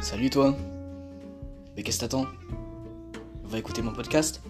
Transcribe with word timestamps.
Salut 0.00 0.30
toi. 0.30 0.54
Mais 1.76 1.82
qu'est-ce 1.82 1.98
t'attends? 1.98 2.26
Va 3.44 3.58
écouter 3.58 3.82
mon 3.82 3.92
podcast. 3.92 4.40